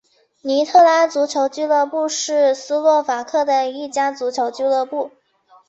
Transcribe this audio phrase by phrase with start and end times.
[0.41, 5.11] 尼特拉足球俱乐部是斯洛伐克的一家足球俱乐部。